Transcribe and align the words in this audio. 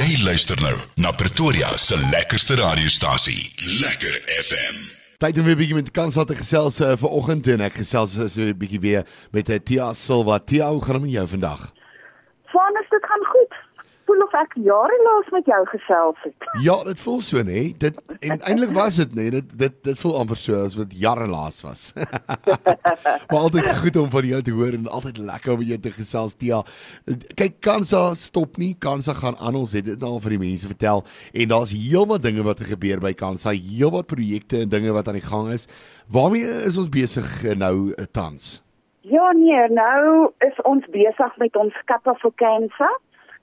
Jy 0.00 0.14
luister 0.24 0.56
nou 0.64 0.76
na 1.04 1.10
Pretoria 1.12 1.68
se 1.76 1.96
lekkerste 2.08 2.54
radiostasie, 2.56 3.50
Lekker 3.82 4.14
FM. 4.32 4.76
Tyd 5.20 5.38
om 5.38 5.44
weer 5.44 5.52
'n 5.52 5.60
bietjie 5.60 5.76
met 5.76 5.90
Kansa 5.90 6.24
te 6.24 6.36
gesels 6.38 6.80
uh, 6.80 6.94
vir 6.96 7.10
oggend 7.18 7.48
en 7.52 7.60
ek 7.60 7.74
gesels 7.82 8.14
so 8.16 8.40
'n 8.40 8.56
bietjie 8.56 8.80
weer 8.80 9.04
met 9.36 9.50
uh, 9.50 9.58
Tia 9.60 9.92
Silva. 9.92 10.38
Tia, 10.38 10.70
hoe 10.72 10.80
gaan 10.80 10.94
dit 10.94 11.02
met 11.02 11.12
jou 11.12 11.26
vandag? 11.28 11.60
Vanus 12.48 12.88
dit 12.88 13.04
gaan 13.10 13.24
goed. 13.34 13.52
Voel 14.10 14.24
of 14.24 14.32
ek 14.34 14.56
jare 14.66 14.96
laas 15.06 15.28
met 15.30 15.46
jou 15.46 15.58
gesels 15.70 16.22
het. 16.24 16.46
Ja, 16.64 16.74
dit 16.82 16.98
voel 16.98 17.20
so, 17.22 17.42
nê? 17.46 17.60
Dit 17.78 17.98
en 18.26 18.40
eintlik 18.42 18.72
was 18.74 18.96
dit, 18.98 19.12
nê? 19.14 19.28
Dit 19.30 19.52
dit 19.60 19.74
dit 19.86 19.98
voel 20.00 20.16
amper 20.18 20.38
so 20.40 20.56
as 20.58 20.74
wat 20.74 20.96
jare 20.98 21.28
laas 21.30 21.60
was. 21.62 21.82
maar 23.30 23.36
altyd 23.38 23.68
goed 23.78 23.98
om 24.00 24.08
van 24.10 24.26
jou 24.26 24.40
te 24.42 24.54
hoor 24.56 24.74
en 24.74 24.88
altyd 24.90 25.20
lekker 25.28 25.52
om 25.54 25.62
jou 25.62 25.78
te 25.84 25.92
gesels, 25.94 26.34
Tia. 26.40 26.58
Kyk, 27.38 27.60
Kansa 27.62 28.00
stop 28.18 28.58
nie. 28.58 28.72
Kansa 28.82 29.14
gaan 29.14 29.38
aan 29.38 29.60
ons 29.60 29.76
het 29.78 29.86
dit 29.86 30.02
al 30.08 30.18
vir 30.24 30.34
die 30.34 30.40
mense 30.42 30.70
vertel 30.72 31.04
en 31.30 31.52
daar's 31.52 31.70
heelwat 31.70 32.24
dinge 32.26 32.42
wat 32.48 32.64
gebeur 32.66 33.04
by 33.04 33.12
Kansa, 33.14 33.54
heelwat 33.54 34.10
projekte 34.10 34.64
en 34.64 34.72
dinge 34.72 34.96
wat 34.96 35.06
aan 35.06 35.20
die 35.20 35.28
gang 35.28 35.52
is. 35.54 35.68
Waarmee 36.10 36.64
is 36.66 36.80
ons 36.80 36.90
besig 36.90 37.30
nou 37.62 37.92
uh, 37.92 38.08
tans? 38.10 38.56
Ja 39.06 39.30
nee, 39.38 39.62
nou 39.70 40.32
is 40.42 40.58
ons 40.66 40.90
besig 40.90 41.38
met 41.38 41.54
ons 41.56 41.78
Kappa 41.86 42.16
for 42.18 42.34
Cancer. 42.42 42.90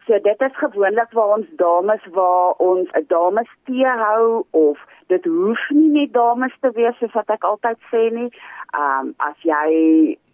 So 0.07 0.19
dit 0.19 0.41
is 0.41 0.57
gewoonlik 0.57 1.11
waar 1.11 1.33
ons 1.37 1.47
dames 1.55 2.03
waar 2.17 2.51
ons 2.51 2.89
'n 2.91 3.05
dames 3.07 3.49
tee 3.65 3.87
hou 3.87 4.45
of 4.51 4.77
dit 5.07 5.25
hoef 5.25 5.69
nie 5.69 5.89
net 5.89 6.13
dames 6.13 6.53
te 6.61 6.71
wees 6.71 6.97
soos 6.97 7.13
wat 7.13 7.29
ek 7.29 7.43
altyd 7.43 7.77
sê 7.91 8.03
nie. 8.11 8.31
Um 8.83 9.13
as 9.17 9.35
jy 9.41 9.67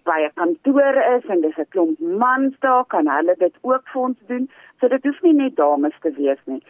by 0.06 0.20
'n 0.26 0.34
kantoor 0.36 0.96
is 1.16 1.26
en 1.26 1.42
dis 1.42 1.58
'n 1.58 1.66
klomp 1.70 2.00
mans 2.00 2.54
daar 2.60 2.86
kan 2.86 3.08
hulle 3.08 3.36
dit 3.40 3.56
ook 3.62 3.84
vir 3.94 4.02
ons 4.02 4.20
doen. 4.28 4.50
So 4.80 4.88
dit 4.88 5.04
hoef 5.04 5.22
nie 5.22 5.34
net 5.34 5.56
dames 5.56 6.00
te 6.02 6.12
wees 6.12 6.42
nie. 6.46 6.62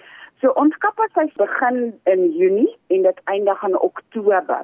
So 0.41 0.51
ons 0.55 0.77
kapasiteit 0.77 1.33
begin 1.33 1.99
in 2.03 2.31
Junie 2.31 2.77
en 2.87 3.01
dit 3.01 3.21
eindig 3.23 3.63
in 3.63 3.79
Oktober. 3.79 4.63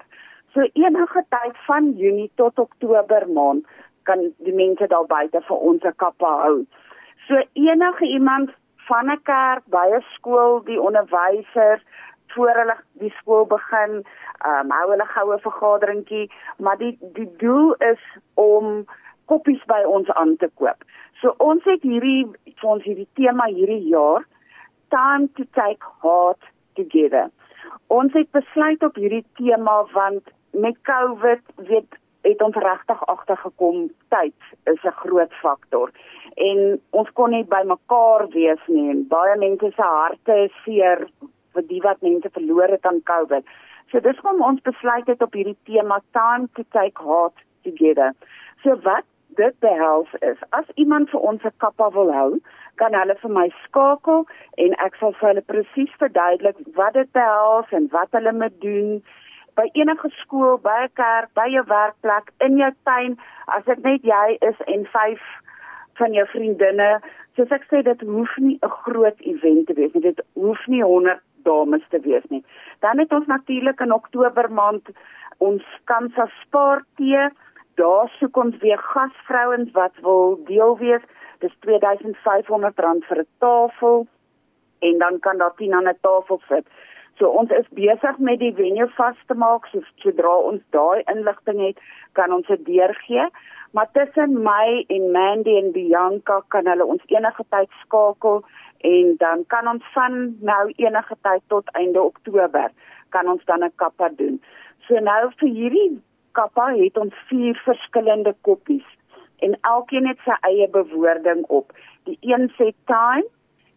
So 0.54 0.62
enige 0.74 1.24
tyd 1.30 1.58
van 1.68 1.92
Junie 1.92 2.32
tot 2.36 2.60
Oktober 2.60 3.28
maand 3.28 3.66
kan 4.04 4.34
die 4.38 4.54
mense 4.54 4.88
daar 4.88 5.06
buite 5.06 5.42
vir 5.42 5.58
ons 5.58 5.84
'n 5.84 5.96
kappa 5.96 6.42
hou. 6.42 6.66
So 7.30 7.38
enige 7.54 8.06
iemand 8.06 8.50
van 8.76 9.06
'n 9.12 9.22
kerk, 9.24 9.64
by 9.66 9.88
'n 9.96 10.06
skool, 10.16 10.64
die 10.64 10.82
onderwyser 10.82 11.84
voor 12.28 12.50
hulle 12.50 12.76
die 12.92 13.14
skool 13.20 13.46
begin, 13.46 13.92
ehm 14.48 14.60
um, 14.60 14.72
hou 14.72 14.90
hulle 14.90 15.06
goue 15.06 15.38
vergaderingkie, 15.40 16.32
maar 16.58 16.78
die 16.78 16.98
die 17.02 17.36
doel 17.38 17.74
is 17.74 18.02
om 18.34 18.86
koppies 19.26 19.64
by 19.66 19.82
ons 19.86 20.10
aan 20.12 20.36
te 20.38 20.50
koop. 20.54 20.84
So 21.22 21.34
ons 21.38 21.64
het 21.64 21.82
hierdie 21.82 22.26
vir 22.60 22.70
ons 22.70 22.84
hierdie 22.84 23.10
tema 23.14 23.46
hierdie 23.46 23.88
jaar 23.88 24.26
time 24.88 25.30
to 25.36 25.44
take 25.54 25.86
heart 26.02 26.44
together. 26.74 27.30
Ons 27.88 28.14
het 28.14 28.32
besluit 28.32 28.84
op 28.84 28.96
hierdie 28.96 29.26
tema 29.34 29.84
want 29.94 30.24
met 30.52 30.82
COVID 30.82 31.42
weet 31.56 32.00
het 32.28 32.42
ons 32.42 32.56
regtig 32.56 33.04
agtergekom 33.08 33.90
tyd 34.10 34.36
is 34.66 34.84
'n 34.84 35.00
groot 35.04 35.34
faktor 35.42 35.92
en 36.36 36.82
ons 36.90 37.10
kon 37.14 37.32
nie 37.32 37.44
by 37.44 37.64
mekaar 37.64 38.28
wees 38.36 38.64
nie 38.68 38.90
en 38.90 39.08
baie 39.08 39.38
mense 39.38 39.72
se 39.76 39.82
harte 39.82 40.34
is 40.46 40.56
seer 40.66 41.08
vir 41.54 41.68
die 41.68 41.82
wat 41.82 42.02
mense 42.02 42.30
verloor 42.30 42.68
het 42.68 42.86
aan 42.86 43.02
COVID. 43.04 43.46
So 43.92 44.00
dis 44.00 44.18
hoekom 44.22 44.42
ons 44.42 44.62
besluit 44.62 45.08
het 45.08 45.22
op 45.22 45.34
hierdie 45.34 45.58
tema 45.66 46.00
time 46.12 46.48
to 46.56 46.64
take 46.72 47.04
heart 47.04 47.34
together. 47.64 48.14
So 48.64 48.76
wat 48.84 49.06
dit 49.38 49.60
behels 49.60 50.08
is 50.22 50.38
as 50.50 50.66
iemand 50.76 51.10
vir 51.10 51.20
ons 51.20 51.44
'n 51.44 51.58
kappa 51.58 51.90
wil 51.90 52.12
hou, 52.14 52.40
kan 52.76 52.94
hulle 52.94 53.16
vir 53.22 53.32
my 53.32 53.48
skakel 53.64 54.26
en 54.58 54.76
ek 54.86 54.96
sal 55.00 55.14
vir 55.20 55.28
hulle 55.30 55.46
presies 55.54 55.94
verduidelik 56.02 56.58
wat 56.80 56.94
dit 56.94 57.12
behels 57.12 57.72
en 57.72 57.88
wat 57.92 58.12
hulle 58.12 58.34
moet 58.34 58.62
doen 58.62 59.04
by 59.60 59.68
enige 59.76 60.10
skool, 60.22 60.58
by 60.64 60.78
'n 60.88 60.94
kerk, 60.96 61.30
by 61.36 61.48
jou 61.52 61.66
werkplek, 61.68 62.32
in 62.48 62.58
jou 62.58 62.72
tuin, 62.84 63.18
as 63.48 63.64
dit 63.66 63.84
net 63.84 64.02
jy 64.04 64.38
is 64.50 64.60
en 64.74 64.86
vyf 64.96 65.24
van 66.00 66.14
jou 66.14 66.26
vriendinne, 66.34 66.92
soos 67.36 67.52
ek 67.52 67.66
sê 67.72 67.84
dit 67.84 68.02
hoef 68.02 68.38
nie 68.38 68.58
'n 68.64 68.76
groot 68.84 69.20
event 69.32 69.68
te 69.68 69.74
wees 69.74 69.94
nie. 69.94 70.02
Dit 70.02 70.22
hoef 70.34 70.68
nie 70.68 70.84
100 70.84 71.20
dames 71.44 71.84
te 71.90 72.00
wees 72.00 72.26
nie. 72.30 72.44
Dan 72.80 73.00
het 73.00 73.12
ons 73.14 73.28
natuurlik 73.28 73.80
in 73.80 73.94
Oktober 73.94 74.52
maand 74.52 74.90
ons 75.38 75.64
Kansa 75.86 76.30
Spaar 76.42 76.84
Tee. 76.96 77.30
Daar 77.76 78.08
soek 78.20 78.38
ons 78.38 78.58
weer 78.58 78.78
gasvrouens 78.78 79.72
wat 79.72 79.94
wil 80.02 80.40
deel 80.46 80.78
wees. 80.78 81.02
Dis 81.40 81.56
R2500 81.66 83.06
vir 83.08 83.20
'n 83.20 83.28
tafel 83.40 84.08
en 84.80 84.98
dan 84.98 85.20
kan 85.20 85.38
daar 85.38 85.56
10 85.56 85.74
aan 85.74 85.88
'n 85.88 85.98
tafel 86.02 86.42
sit. 86.48 86.66
So 87.20 87.28
ons 87.36 87.52
is 87.52 87.68
besig 87.76 88.20
met 88.24 88.40
die 88.40 88.54
venue 88.56 88.88
vas 88.96 89.18
te 89.28 89.36
maak. 89.36 89.66
So 89.72 89.84
sodra 90.00 90.32
ons 90.50 90.64
daai 90.76 91.04
inligting 91.12 91.60
het, 91.66 91.82
kan 92.16 92.32
ons 92.32 92.48
dit 92.48 92.62
deurgee. 92.66 93.26
Maar 93.76 93.90
tussen 93.98 94.38
my 94.46 94.86
en 94.88 95.12
Mandy 95.12 95.58
en 95.60 95.74
Bianca 95.76 96.40
kan 96.56 96.70
hulle 96.72 96.88
ons 96.96 97.04
enige 97.12 97.44
tyd 97.52 97.70
skakel 97.84 98.40
en 98.88 99.12
dan 99.20 99.44
kan 99.52 99.68
ons 99.68 99.84
van 99.94 100.16
nou 100.48 100.64
enige 100.78 101.18
tyd 101.28 101.44
tot 101.52 101.68
einde 101.82 102.02
Oktober 102.02 102.72
kan 103.14 103.28
ons 103.28 103.44
dan 103.46 103.64
'n 103.64 103.76
kappa 103.76 104.10
doen. 104.10 104.40
So 104.88 105.00
nou 105.00 105.32
vir 105.40 105.50
hierdie 105.50 106.02
kappa 106.32 106.72
het 106.74 106.98
ons 106.98 107.14
vier 107.28 107.56
verskillende 107.66 108.36
koppies 108.42 108.88
en 109.40 109.58
elkeen 109.62 110.08
het 110.08 110.20
sy 110.26 110.38
eie 110.42 110.68
bewoording 110.70 111.44
op. 111.48 111.74
Die 112.04 112.18
een 112.22 112.52
sê 112.58 112.72
time, 112.86 113.28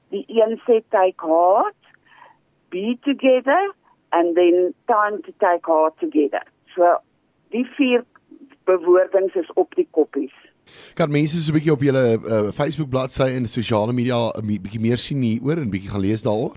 die 0.08 0.24
een 0.28 0.60
sê 0.66 0.82
take 0.88 1.26
heart 1.26 1.81
be 2.72 2.98
together 3.04 3.60
and 4.12 4.36
then 4.36 4.74
time 4.86 5.20
to 5.26 5.32
take 5.44 5.64
heart 5.72 5.94
together. 6.00 6.42
So 6.74 6.96
die 7.52 7.66
vier 7.76 8.04
bewoordings 8.64 9.34
is 9.34 9.50
op 9.54 9.74
die 9.74 9.88
koppies. 9.90 10.34
Kan 10.98 11.10
mense 11.10 11.42
so 11.42 11.50
'n 11.52 11.56
bietjie 11.58 11.72
op 11.72 11.82
julle 11.88 12.04
uh, 12.34 12.50
Facebook 12.58 12.90
bladsy 12.90 13.28
en 13.36 13.46
sosiale 13.46 13.92
media 13.92 14.18
'n 14.30 14.50
uh, 14.50 14.60
bietjie 14.64 14.84
meer 14.88 15.00
sien 15.06 15.22
hieroor 15.22 15.58
en 15.62 15.70
bietjie 15.74 15.92
gaan 15.92 16.06
lees 16.08 16.22
daaroor? 16.22 16.56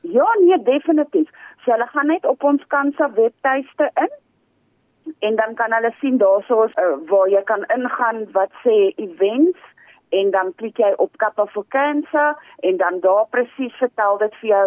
Ja, 0.00 0.28
nee, 0.40 0.62
definitief. 0.62 1.28
So 1.62 1.70
hulle 1.70 1.86
gaan 1.94 2.06
net 2.06 2.26
op 2.26 2.42
ons 2.42 2.62
Kansa 2.66 3.12
webtuiste 3.14 3.90
in 4.04 4.12
en 5.18 5.36
dan 5.36 5.54
kan 5.54 5.72
hulle 5.72 5.92
sien 6.00 6.18
daarsoos 6.18 6.72
uh, 6.74 6.96
waar 7.10 7.28
jy 7.28 7.42
kan 7.42 7.64
ingaan 7.76 8.18
wat 8.32 8.52
sê 8.64 8.76
events 8.96 9.60
en 10.18 10.30
dan 10.30 10.52
klik 10.60 10.76
jy 10.76 10.92
op 10.96 11.16
Kappa 11.16 11.46
for 11.46 11.64
Cancer 11.68 12.36
en 12.68 12.76
dan 12.76 13.00
daar 13.00 13.26
presies 13.30 13.76
vertel 13.80 14.18
dit 14.18 14.34
vir 14.40 14.48
jou 14.48 14.66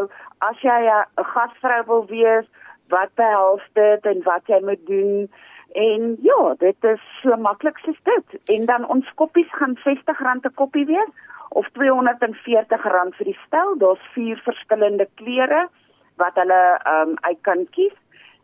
as 0.49 0.61
jy 0.61 0.79
'n 0.89 1.23
gasvrou 1.33 1.81
wil 1.85 2.05
wees, 2.09 2.47
wat 2.89 3.13
behels 3.15 3.65
dit 3.73 4.05
en 4.05 4.23
wat 4.23 4.47
jy 4.47 4.59
moet 4.61 4.85
doen. 4.85 5.29
En 5.73 6.17
ja, 6.21 6.55
dit 6.57 6.83
is 6.83 7.01
so 7.21 7.35
maklik 7.35 7.77
soos 7.77 8.01
dit. 8.03 8.39
En 8.55 8.65
dan 8.65 8.87
ons 8.87 9.13
koppies 9.15 9.51
gaan 9.51 9.77
R60 9.77 10.21
'n 10.21 10.53
koppie 10.55 10.85
wees 10.85 11.11
of 11.49 11.67
R240 11.67 13.15
vir 13.17 13.25
die 13.25 13.39
stel. 13.45 13.77
Daar's 13.77 14.05
vier 14.13 14.37
verskillende 14.37 15.07
kleure 15.15 15.67
wat 16.15 16.35
hulle 16.35 16.79
ehm 16.83 17.09
um, 17.09 17.15
uit 17.21 17.41
kan 17.41 17.67
kies. 17.69 17.97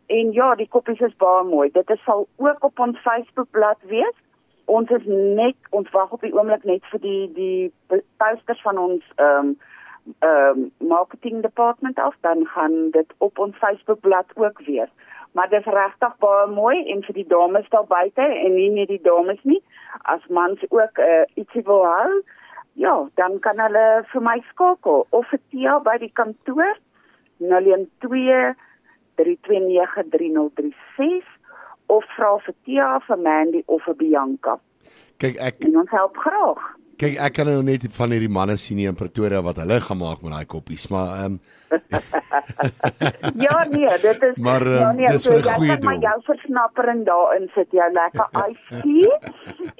En 0.06 0.32
ja, 0.32 0.54
die 0.54 0.68
koppies 0.68 1.00
is 1.00 1.16
baie 1.16 1.44
mooi. 1.44 1.70
Dit 1.70 1.90
is 1.90 2.02
sal 2.04 2.28
ook 2.36 2.64
op 2.64 2.78
ons 2.78 2.98
Facebookblad 2.98 3.78
wees 3.82 4.16
ons 4.76 4.90
is 4.96 5.04
net 5.06 5.70
ons 5.70 5.90
wag 5.94 6.12
op 6.16 6.24
die 6.24 6.32
oomblik 6.34 6.64
net 6.68 6.84
vir 6.92 7.00
die 7.04 7.24
die 7.36 8.00
posters 8.22 8.62
van 8.66 8.80
ons 8.86 9.14
ehm 9.16 9.52
um, 9.52 9.54
ehm 10.26 10.62
um, 10.62 10.70
marketing 10.92 11.42
department 11.42 11.98
af 11.98 12.14
dan 12.26 12.46
gaan 12.54 12.90
dit 12.90 13.10
op 13.18 13.38
ons 13.38 13.56
Facebookblad 13.56 14.26
ook 14.34 14.58
wees. 14.66 14.90
Maar 15.32 15.48
dit 15.48 15.60
is 15.60 15.72
regtig 15.72 16.16
baie 16.18 16.46
mooi 16.46 16.78
en 16.92 17.02
vir 17.02 17.14
die 17.14 17.26
dames 17.26 17.68
daar 17.74 17.86
buite 17.86 18.22
en 18.22 18.54
nie 18.54 18.70
net 18.70 18.88
die 18.88 19.00
dames 19.02 19.42
nie, 19.42 19.62
as 20.14 20.26
mans 20.28 20.64
ook 20.68 20.98
uh, 20.98 21.22
ietsie 21.34 21.62
wil 21.68 21.86
hou, 21.86 22.22
ja, 22.72 22.96
dan 23.14 23.38
kan 23.38 23.60
hulle 23.60 23.86
vir 24.12 24.22
my 24.22 24.38
skakel 24.50 25.06
of 25.10 25.28
vir 25.30 25.40
Tia 25.50 25.78
by 25.86 25.96
die 26.02 26.12
kantoor 26.20 26.74
012 27.38 28.56
329 29.22 30.10
3036 30.16 31.41
of 31.88 32.04
vra 32.16 32.36
vir 32.46 32.54
Tia, 32.64 32.90
vir 33.08 33.16
Mandy 33.16 33.64
of 33.66 33.82
vir 33.86 33.98
Bianca. 33.98 34.58
Kyk 35.22 35.38
ek 35.38 35.60
en 35.66 35.76
ons 35.84 35.90
help 35.90 36.16
graag. 36.18 36.62
Kyk 37.02 37.16
ek 37.18 37.32
kan 37.34 37.48
nou 37.50 37.62
net 37.66 37.82
van 37.96 38.12
hierdie 38.14 38.30
manne 38.30 38.54
sien 38.60 38.78
hier 38.78 38.92
in 38.92 38.98
Pretoria 38.98 39.40
wat 39.42 39.56
hulle 39.58 39.80
gemaak 39.82 40.20
met 40.22 40.36
daai 40.36 40.46
koppies, 40.46 40.86
maar 40.92 41.16
ehm 41.16 41.34
um... 41.34 41.40
Ja 43.46 43.64
nee, 43.70 43.88
dit 44.02 44.22
is 44.28 44.36
maar, 44.36 44.62
um, 44.62 44.76
ja 44.78 44.92
nee, 44.92 45.10
dis 45.10 45.26
vir 45.26 45.38
'n 45.38 45.42
goeie 45.56 45.76
doel. 45.80 45.88
Maar 45.88 45.98
jou 46.04 46.14
versnappering 46.28 47.04
daarin 47.08 47.48
sit 47.54 47.74
jou 47.74 47.88
lekker 47.92 48.28
iced 48.46 48.82
tea 48.84 49.18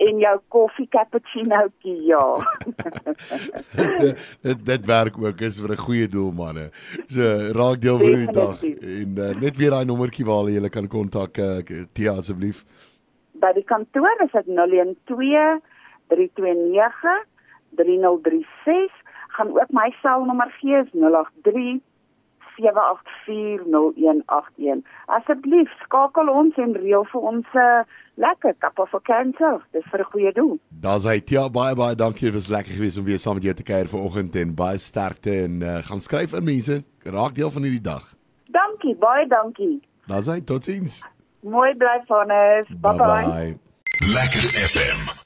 en 0.08 0.19
jou 0.24 0.36
koffie 0.48 0.88
cappuccinoetjie 0.88 1.96
ja. 2.10 2.26
dit 4.48 4.64
dit 4.66 4.86
werk 4.86 5.19
ook 5.19 5.40
is 5.40 5.60
vir 5.60 5.76
'n 5.76 5.84
goeie 5.86 6.08
doel 6.08 6.32
manne. 6.32 6.70
So 7.06 7.22
raak 7.54 7.80
deel 7.80 7.98
van 7.98 8.24
die 8.24 8.32
dag 8.32 8.62
en 8.62 9.19
uh, 9.19 9.34
net 9.40 9.56
weer 9.56 9.70
daai 9.70 9.84
nommertjie 9.84 10.26
waar 10.26 10.48
jy 10.50 10.58
hulle 10.58 10.74
kan 10.74 10.88
kontak 10.88 11.38
uh, 11.38 11.62
Tia 11.92 12.16
asseblief. 12.19 12.64
By 13.38 13.52
die 13.54 13.64
kantoor 13.64 14.26
is 14.26 14.32
dit 14.32 14.46
012 15.06 15.71
329 16.12 17.25
3036 17.81 19.00
gaan 19.32 19.49
ook 19.49 19.70
my 19.70 19.88
selnommer 20.03 20.53
gee 20.61 20.82
is 20.82 20.93
083 20.93 21.81
7840181. 22.61 24.82
Asseblief 25.06 25.70
skakel 25.85 26.29
ons 26.29 26.56
en 26.61 26.75
reël 26.76 27.05
vir 27.12 27.20
ons 27.32 27.47
'n 27.55 27.59
uh, 27.59 27.82
lekker 28.14 28.55
kap 28.59 28.79
of 28.79 28.91
vakansie. 28.91 29.61
Dis 29.73 29.85
vir 29.91 30.00
'n 30.00 30.11
goeie 30.12 30.32
doel. 30.32 30.59
Daar's 30.69 31.05
hy. 31.05 31.23
Ja, 31.26 31.50
baie 31.50 31.75
baie 31.75 31.94
dankie. 31.94 32.31
Dit 32.31 32.35
was 32.35 32.49
lekker 32.49 32.73
geweest 32.73 32.99
om 32.99 33.05
weer 33.05 33.19
saam 33.19 33.35
met 33.35 33.43
jou 33.43 33.55
te 33.55 33.62
kuier 33.62 33.88
vanoggend 33.88 34.37
en 34.37 34.55
baie 34.55 34.79
sterkte 34.79 35.31
en 35.31 35.62
uh, 35.62 35.76
gaan 35.76 36.00
skryf 36.00 36.32
in 36.32 36.44
mense. 36.44 36.85
Raak 37.05 37.35
deel 37.35 37.50
van 37.50 37.62
hierdie 37.62 37.81
dag. 37.81 38.15
Dankie, 38.47 38.97
baie 38.97 39.26
dankie. 39.26 39.81
Daar's 40.06 40.26
hy. 40.26 40.41
Totsiens. 40.41 41.08
Mooi 41.41 41.75
bly 41.75 42.03
van 42.06 42.31
ons. 42.31 42.69
Bye 42.69 42.97
bye. 42.97 42.99
bye, 42.99 43.25
-bye. 43.25 43.58
Lekker 44.15 44.43
FM 44.69 45.21